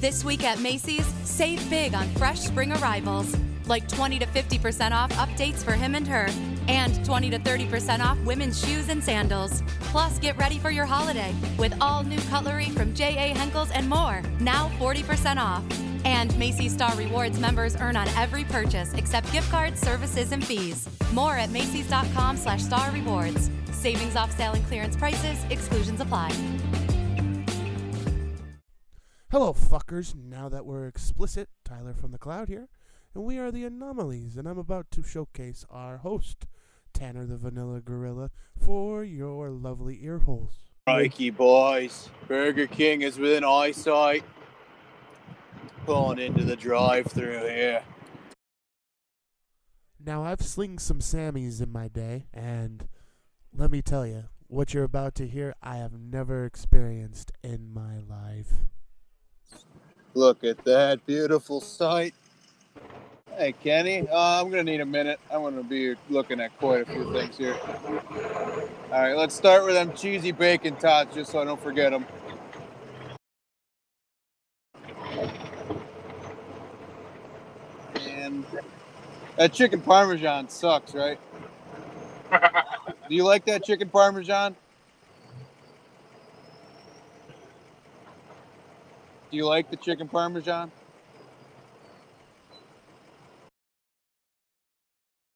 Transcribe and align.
This 0.00 0.24
week 0.24 0.44
at 0.44 0.60
Macy's, 0.60 1.04
save 1.24 1.68
big 1.68 1.92
on 1.92 2.08
fresh 2.10 2.38
spring 2.38 2.70
arrivals, 2.70 3.36
like 3.66 3.88
20 3.88 4.20
to 4.20 4.26
50% 4.26 4.92
off 4.92 5.10
updates 5.14 5.64
for 5.64 5.72
him 5.72 5.96
and 5.96 6.06
her, 6.06 6.28
and 6.68 7.04
20 7.04 7.30
to 7.30 7.38
30% 7.40 7.98
off 7.98 8.16
women's 8.20 8.64
shoes 8.64 8.90
and 8.90 9.02
sandals. 9.02 9.60
Plus, 9.90 10.20
get 10.20 10.36
ready 10.36 10.56
for 10.60 10.70
your 10.70 10.84
holiday 10.84 11.34
with 11.58 11.76
all 11.80 12.04
new 12.04 12.20
cutlery 12.30 12.66
from 12.66 12.94
J.A. 12.94 13.34
Henckels 13.34 13.72
and 13.74 13.88
more, 13.88 14.22
now 14.38 14.68
40% 14.78 15.36
off. 15.36 15.64
And 16.04 16.36
Macy's 16.38 16.74
Star 16.74 16.94
Rewards 16.94 17.40
members 17.40 17.74
earn 17.74 17.96
on 17.96 18.06
every 18.10 18.44
purchase 18.44 18.94
except 18.94 19.32
gift 19.32 19.50
cards, 19.50 19.80
services, 19.80 20.30
and 20.30 20.46
fees. 20.46 20.88
More 21.12 21.36
at 21.36 21.50
Macy's.com 21.50 22.36
slash 22.36 22.62
star 22.62 22.92
rewards. 22.92 23.50
Savings 23.72 24.14
off 24.14 24.30
sale 24.36 24.52
and 24.52 24.64
clearance 24.66 24.96
prices, 24.96 25.44
exclusions 25.50 26.00
apply. 26.00 26.30
Hello, 29.30 29.52
fuckers. 29.52 30.14
Now 30.14 30.48
that 30.48 30.64
we're 30.64 30.86
explicit, 30.86 31.50
Tyler 31.62 31.92
from 31.92 32.12
the 32.12 32.18
Cloud 32.18 32.48
here, 32.48 32.70
and 33.14 33.24
we 33.24 33.36
are 33.36 33.50
the 33.50 33.66
Anomalies, 33.66 34.38
and 34.38 34.48
I'm 34.48 34.56
about 34.56 34.90
to 34.92 35.02
showcase 35.02 35.66
our 35.68 35.98
host, 35.98 36.46
Tanner 36.94 37.26
the 37.26 37.36
Vanilla 37.36 37.82
Gorilla, 37.82 38.30
for 38.58 39.04
your 39.04 39.50
lovely 39.50 39.98
ear 40.02 40.20
holes. 40.20 40.70
Crikey, 40.86 41.28
boys. 41.28 42.08
Burger 42.26 42.66
King 42.66 43.02
is 43.02 43.18
within 43.18 43.44
eyesight. 43.44 44.24
Pulling 45.84 46.20
into 46.20 46.44
the 46.44 46.56
drive 46.56 47.08
through 47.08 47.40
here. 47.40 47.82
Now, 50.02 50.24
I've 50.24 50.40
slinged 50.40 50.80
some 50.80 51.00
Sammys 51.00 51.60
in 51.60 51.70
my 51.70 51.88
day, 51.88 52.28
and 52.32 52.88
let 53.52 53.70
me 53.70 53.82
tell 53.82 54.06
you, 54.06 54.24
what 54.46 54.72
you're 54.72 54.84
about 54.84 55.14
to 55.16 55.26
hear, 55.26 55.54
I 55.62 55.76
have 55.76 56.00
never 56.00 56.46
experienced 56.46 57.30
in 57.44 57.74
my 57.74 57.98
life. 57.98 58.54
Look 60.14 60.42
at 60.44 60.64
that 60.64 61.04
beautiful 61.06 61.60
sight. 61.60 62.14
Hey, 63.36 63.52
Kenny, 63.52 64.08
uh, 64.08 64.40
I'm 64.40 64.50
going 64.50 64.64
to 64.64 64.72
need 64.72 64.80
a 64.80 64.86
minute. 64.86 65.20
I'm 65.30 65.42
going 65.42 65.56
to 65.56 65.62
be 65.62 65.94
looking 66.10 66.40
at 66.40 66.56
quite 66.58 66.82
a 66.82 66.86
few 66.86 67.12
things 67.12 67.36
here. 67.36 67.56
All 68.90 69.00
right, 69.00 69.16
let's 69.16 69.34
start 69.34 69.64
with 69.64 69.74
them 69.74 69.92
cheesy 69.94 70.32
bacon 70.32 70.74
tots 70.76 71.14
just 71.14 71.30
so 71.30 71.40
I 71.40 71.44
don't 71.44 71.62
forget 71.62 71.92
them. 71.92 72.06
And 78.08 78.44
that 79.36 79.52
chicken 79.52 79.80
parmesan 79.82 80.48
sucks, 80.48 80.94
right? 80.94 81.20
Do 82.32 83.14
you 83.14 83.24
like 83.24 83.44
that 83.44 83.62
chicken 83.62 83.88
parmesan? 83.88 84.56
Do 89.30 89.36
you 89.36 89.46
like 89.46 89.70
the 89.70 89.76
chicken 89.76 90.08
parmesan? 90.08 90.72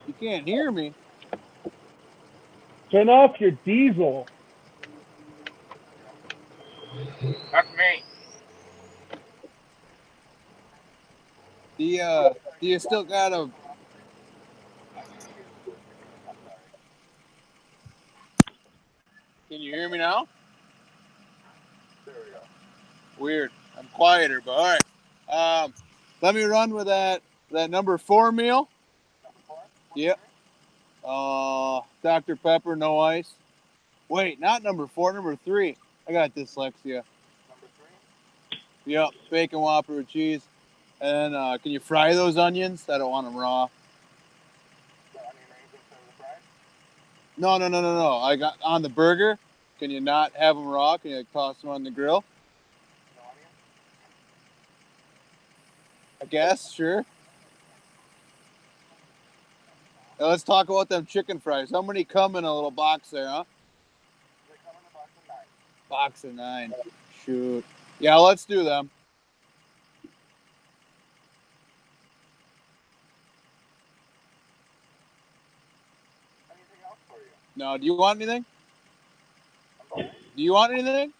You 0.06 0.14
can't 0.14 0.46
hear 0.46 0.70
me. 0.70 0.94
Turn 2.90 3.08
off 3.08 3.40
your 3.40 3.52
diesel. 3.64 4.26
That's 7.52 7.68
me. 7.76 8.02
Do 11.78 11.84
you, 11.84 12.02
uh, 12.02 12.32
do 12.60 12.66
you 12.66 12.78
still 12.78 13.04
got 13.04 13.32
a? 13.32 13.50
Can 19.48 19.60
you 19.60 19.72
hear 19.74 19.88
me 19.88 19.98
now? 19.98 20.26
There 22.06 22.14
we 22.24 22.30
go. 22.30 22.40
Weird. 23.18 23.50
I'm 23.78 23.86
quieter, 23.94 24.42
but 24.44 24.52
all 24.52 24.64
right. 24.64 25.64
Um, 25.64 25.74
let 26.20 26.34
me 26.34 26.44
run 26.44 26.74
with 26.74 26.86
that 26.86 27.22
that 27.50 27.70
number 27.70 27.98
four 27.98 28.32
meal. 28.32 28.68
Yep. 29.94 30.18
Uh, 31.04 31.80
Dr. 32.02 32.36
Pepper, 32.36 32.76
no 32.76 32.98
ice. 32.98 33.30
Wait, 34.08 34.40
not 34.40 34.62
number 34.62 34.86
four, 34.86 35.12
number 35.12 35.36
three. 35.36 35.76
I 36.08 36.12
got 36.12 36.34
dyslexia. 36.34 37.02
Number 37.02 37.68
three? 37.76 38.58
Yep, 38.92 39.10
bacon 39.30 39.60
whopper 39.60 39.94
with 39.96 40.08
cheese. 40.08 40.42
And 41.00 41.34
uh, 41.34 41.58
can 41.62 41.72
you 41.72 41.80
fry 41.80 42.14
those 42.14 42.36
onions? 42.36 42.86
I 42.88 42.98
don't 42.98 43.10
want 43.10 43.26
them 43.26 43.36
raw. 43.36 43.68
No, 47.36 47.58
no, 47.58 47.68
no, 47.68 47.80
no, 47.80 47.94
no. 47.94 48.18
I 48.18 48.36
got 48.36 48.56
on 48.62 48.82
the 48.82 48.88
burger. 48.88 49.38
Can 49.78 49.90
you 49.90 50.00
not 50.00 50.32
have 50.34 50.54
them 50.54 50.68
raw? 50.68 50.96
Can 50.98 51.10
you 51.10 51.26
toss 51.32 51.56
them 51.56 51.70
on 51.70 51.82
the 51.82 51.90
grill? 51.90 52.24
I 56.22 56.24
guess, 56.26 56.70
sure. 56.70 57.04
Now 60.20 60.28
let's 60.28 60.44
talk 60.44 60.68
about 60.68 60.88
them 60.88 61.04
chicken 61.04 61.40
fries. 61.40 61.72
How 61.72 61.82
many 61.82 62.04
come 62.04 62.36
in 62.36 62.44
a 62.44 62.54
little 62.54 62.70
box 62.70 63.10
there, 63.10 63.26
huh? 63.26 63.42
Box 65.90 66.22
of 66.22 66.34
nine. 66.36 66.72
Shoot. 67.24 67.64
Yeah, 67.98 68.14
let's 68.16 68.44
do 68.44 68.62
them. 68.62 68.88
No, 77.56 77.76
do 77.76 77.84
you 77.84 77.94
want 77.94 78.22
anything? 78.22 78.44
Do 79.96 80.06
you 80.36 80.52
want 80.52 80.72
anything? 80.72 81.12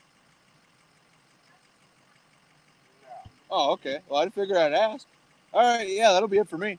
Oh, 3.55 3.73
okay. 3.73 3.99
Well, 4.09 4.23
I 4.23 4.31
figured 4.31 4.57
I'd 4.57 4.73
ask. 4.73 5.07
All 5.53 5.61
right, 5.61 5.87
yeah, 5.87 6.13
that'll 6.13 6.27
be 6.27 6.39
it 6.39 6.49
for 6.49 6.57
me. 6.57 6.79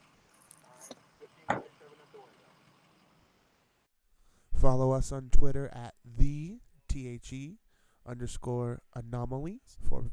Follow 4.59 4.91
us 4.91 5.11
on 5.11 5.29
Twitter 5.31 5.69
at 5.71 5.93
the 6.17 6.57
THE 6.89 7.57
underscore 8.07 8.81
anomalies 8.95 9.77
for 9.87 10.11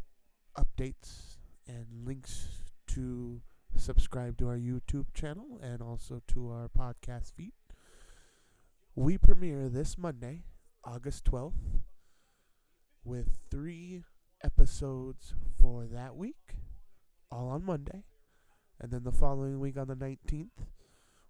updates 0.54 1.38
and 1.66 1.86
links 2.04 2.48
to 2.88 3.40
subscribe 3.74 4.36
to 4.36 4.48
our 4.48 4.58
YouTube 4.58 5.06
channel 5.14 5.58
and 5.62 5.80
also 5.80 6.20
to 6.28 6.50
our 6.50 6.68
podcast 6.68 7.32
feed. 7.32 7.52
We 8.94 9.16
premiere 9.16 9.70
this 9.70 9.96
Monday, 9.96 10.42
August 10.84 11.24
12th, 11.24 11.80
with 13.02 13.38
three 13.50 14.02
episodes 14.44 15.34
for 15.60 15.86
that 15.92 16.16
week, 16.16 16.54
all 17.30 17.48
on 17.48 17.64
Monday. 17.64 18.04
And 18.80 18.90
then 18.90 19.02
the 19.04 19.12
following 19.12 19.60
week 19.60 19.76
on 19.76 19.88
the 19.88 19.94
19th, 19.94 20.48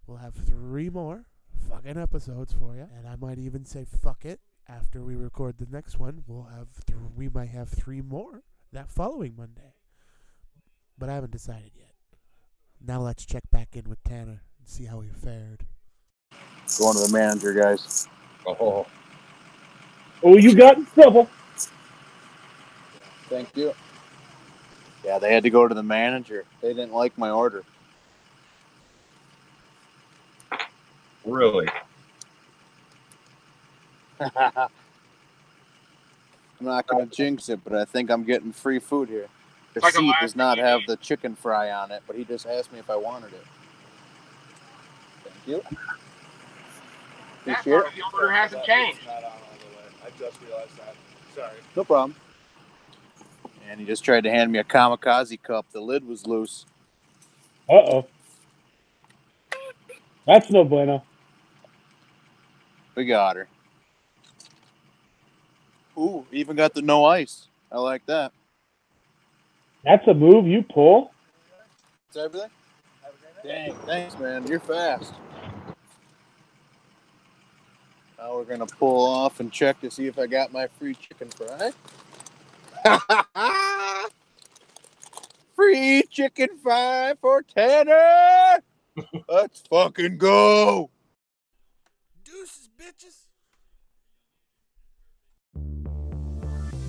we'll 0.07 0.17
have 0.17 0.33
three 0.35 0.89
more 0.89 1.25
fucking 1.69 1.97
episodes 1.97 2.53
for 2.53 2.75
you. 2.75 2.87
And 2.97 3.07
I 3.07 3.15
might 3.15 3.39
even 3.39 3.65
say 3.65 3.85
fuck 3.85 4.23
it 4.25 4.39
after 4.67 5.03
we 5.03 5.15
record 5.15 5.57
the 5.57 5.67
next 5.69 5.99
one. 5.99 6.23
We'll 6.27 6.43
have 6.55 6.67
th- 6.85 6.97
we 7.15 7.27
might 7.29 7.49
have 7.49 7.69
three 7.69 8.01
more 8.01 8.43
that 8.71 8.89
following 8.89 9.35
Monday. 9.37 9.73
But 10.97 11.09
I 11.09 11.15
haven't 11.15 11.31
decided 11.31 11.71
yet. 11.75 11.87
Now 12.79 13.01
let's 13.01 13.25
check 13.25 13.43
back 13.51 13.75
in 13.75 13.89
with 13.89 14.03
Tanner 14.03 14.43
and 14.59 14.67
see 14.67 14.85
how 14.85 15.01
he 15.01 15.09
fared. 15.09 15.65
Going 16.79 16.95
to 16.95 17.03
the 17.03 17.09
manager, 17.11 17.53
guys. 17.53 18.07
Oh, 18.45 18.87
Oh, 20.23 20.37
you 20.37 20.55
got 20.55 20.77
in 20.77 20.85
trouble. 20.85 21.27
Thank 23.27 23.55
you. 23.57 23.73
Yeah, 25.03 25.19
they 25.19 25.33
had 25.33 25.43
to 25.43 25.49
go 25.49 25.67
to 25.67 25.73
the 25.73 25.83
manager. 25.83 26.45
They 26.61 26.69
didn't 26.69 26.93
like 26.93 27.17
my 27.17 27.29
order. 27.29 27.63
really? 31.25 31.67
I'm 34.19 34.69
not 36.61 36.85
going 36.87 37.09
to 37.09 37.15
jinx 37.15 37.49
it, 37.49 37.59
but 37.63 37.73
I 37.73 37.85
think 37.85 38.11
I'm 38.11 38.23
getting 38.23 38.51
free 38.51 38.79
food 38.79 39.09
here. 39.09 39.27
The 39.73 39.79
Like 39.79 39.93
seat 39.93 40.13
does 40.21 40.35
not 40.35 40.57
have 40.57 40.81
the 40.87 40.97
chicken 40.97 41.35
fry 41.35 41.71
on 41.71 41.91
it, 41.91 42.03
but 42.05 42.15
he 42.15 42.23
just 42.23 42.45
asked 42.45 42.71
me 42.71 42.79
if 42.79 42.89
I 42.89 42.95
wanted 42.95 43.33
it. 43.33 43.45
Thank 45.23 45.47
you. 45.47 45.63
That 47.45 47.63
part 47.63 47.87
of 47.87 47.95
the 47.95 48.03
order 48.13 48.31
hasn't 48.31 48.63
changed. 48.63 48.99
I 49.07 50.09
just 50.19 50.39
realized 50.41 50.77
that. 50.77 50.95
Sorry. 51.33 51.57
No 51.75 51.83
problem. 51.83 52.15
And 53.71 53.79
he 53.79 53.85
just 53.85 54.03
tried 54.03 54.25
to 54.25 54.29
hand 54.29 54.51
me 54.51 54.59
a 54.59 54.65
kamikaze 54.65 55.41
cup. 55.41 55.65
The 55.71 55.79
lid 55.79 56.05
was 56.05 56.27
loose. 56.27 56.65
Uh 57.69 57.75
oh. 57.75 58.07
That's 60.27 60.51
no 60.51 60.65
bueno. 60.65 61.05
We 62.95 63.05
got 63.05 63.37
her. 63.37 63.47
Ooh, 65.97 66.25
even 66.33 66.57
got 66.57 66.73
the 66.73 66.81
no 66.81 67.05
ice. 67.05 67.47
I 67.71 67.79
like 67.79 68.05
that. 68.07 68.33
That's 69.85 70.05
a 70.05 70.13
move 70.13 70.47
you 70.47 70.63
pull. 70.63 71.13
That's 72.07 72.25
everything? 72.25 72.49
Dang, 73.41 73.73
thanks, 73.85 74.19
man. 74.19 74.45
You're 74.47 74.59
fast. 74.59 75.13
Now 78.17 78.35
we're 78.35 78.43
gonna 78.43 78.65
pull 78.65 79.05
off 79.05 79.39
and 79.39 79.49
check 79.49 79.79
to 79.79 79.89
see 79.89 80.07
if 80.07 80.19
I 80.19 80.27
got 80.27 80.51
my 80.51 80.67
free 80.67 80.93
chicken 80.93 81.29
fry. 81.29 81.71
chicken 86.11 86.49
five 86.63 87.17
for 87.19 87.41
Tanner. 87.41 88.61
Let's 89.29 89.61
fucking 89.69 90.17
go. 90.17 90.89
Deuces, 92.23 92.69
bitches. 92.77 93.27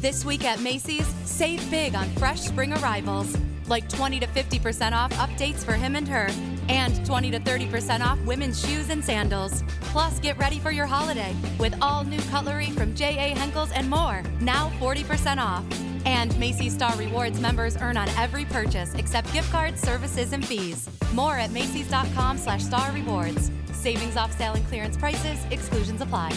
This 0.00 0.25
week 0.25 0.44
at 0.44 0.61
Macy's, 0.61 1.06
save 1.25 1.69
big 1.71 1.94
on 1.94 2.09
fresh 2.17 2.41
spring 2.41 2.73
arrivals, 2.75 3.37
like 3.69 3.89
20 3.89 4.19
to 4.21 4.27
50% 4.27 4.93
off 4.93 5.12
updates 5.12 5.65
for 5.65 5.75
him 5.75 5.94
and 5.94 6.09
her, 6.09 6.29
and 6.69 7.05
20 7.05 7.31
to 7.31 7.41
30% 7.41 8.00
off 8.00 8.19
women's 8.25 8.64
shoes 8.64 8.91
and 8.91 9.05
sandals. 9.05 9.62
Plus, 9.81 10.19
get 10.20 10.38
ready 10.38 10.59
for 10.59 10.70
your 10.70 10.87
holiday 10.87 11.35
with 11.59 11.75
all 11.81 12.05
new 12.05 12.20
cutlery 12.31 12.70
from 12.70 12.94
J.A. 12.94 13.35
Henckels 13.35 13.70
and 13.75 13.88
more, 13.88 14.23
now 14.41 14.70
40% 14.81 15.38
off. 15.38 15.64
And 16.05 16.37
Macy's 16.38 16.75
Star 16.75 16.97
Rewards 16.97 17.41
members 17.41 17.76
earn 17.76 17.97
on 17.97 18.09
every 18.11 18.44
purchase 18.44 18.94
except 18.94 19.32
gift 19.32 19.50
cards, 19.50 19.81
services, 19.81 20.32
and 20.32 20.44
fees. 20.44 20.88
More 21.12 21.38
at 21.38 21.50
Macy's.com 21.53 22.38
slash 22.38 22.62
star 22.65 22.91
rewards. 22.93 23.50
Savings 23.73 24.17
off 24.17 24.37
sale 24.37 24.55
and 24.55 24.67
clearance 24.67 24.97
prices, 24.97 25.44
exclusions 25.50 26.00
apply. 26.00 26.32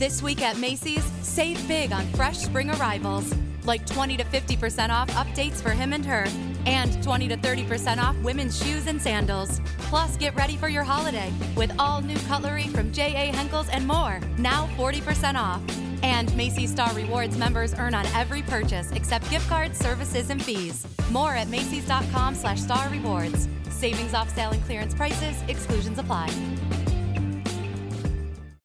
This 0.00 0.22
week 0.22 0.40
at 0.40 0.56
Macy's, 0.56 1.04
save 1.20 1.68
big 1.68 1.92
on 1.92 2.06
fresh 2.14 2.38
spring 2.38 2.70
arrivals, 2.70 3.34
like 3.70 3.86
20 3.86 4.16
to 4.16 4.24
50% 4.24 4.90
off 4.90 5.08
updates 5.10 5.62
for 5.62 5.70
him 5.70 5.92
and 5.92 6.04
her, 6.04 6.26
and 6.66 7.00
20 7.04 7.28
to 7.28 7.36
30% 7.36 7.98
off 7.98 8.16
women's 8.16 8.60
shoes 8.60 8.88
and 8.88 9.00
sandals. 9.00 9.60
Plus, 9.78 10.16
get 10.16 10.34
ready 10.34 10.56
for 10.56 10.68
your 10.68 10.82
holiday 10.82 11.32
with 11.56 11.72
all 11.78 12.00
new 12.00 12.18
cutlery 12.26 12.64
from 12.64 12.90
J.A. 12.92 13.30
Henckels 13.32 13.68
and 13.70 13.86
more, 13.86 14.18
now 14.38 14.66
40% 14.76 15.36
off. 15.36 15.62
And 16.02 16.34
Macy's 16.36 16.72
Star 16.72 16.92
Rewards 16.94 17.38
members 17.38 17.72
earn 17.74 17.94
on 17.94 18.06
every 18.06 18.42
purchase 18.42 18.90
except 18.90 19.30
gift 19.30 19.48
cards, 19.48 19.78
services, 19.78 20.30
and 20.30 20.42
fees. 20.42 20.84
More 21.12 21.36
at 21.36 21.46
Macy's.com 21.46 22.34
slash 22.34 22.60
star 22.60 22.88
rewards. 22.88 23.48
Savings 23.68 24.14
off 24.14 24.34
sale 24.34 24.50
and 24.50 24.64
clearance 24.64 24.94
prices, 24.94 25.36
exclusions 25.46 26.00
apply. 26.00 26.28